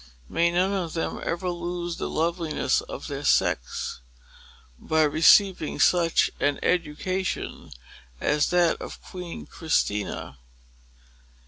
May 0.27 0.49
none 0.49 0.73
of 0.73 0.93
them 0.95 1.21
ever 1.23 1.47
lose 1.51 1.97
the 1.97 2.09
loveliness 2.09 2.81
of 2.81 3.05
their 3.05 3.23
sex, 3.23 4.01
by 4.79 5.03
receiving 5.03 5.79
such 5.79 6.31
an 6.39 6.59
education 6.63 7.71
as 8.19 8.49
that 8.49 8.81
of 8.81 8.99
Queen 9.03 9.45
Christina! 9.45 10.39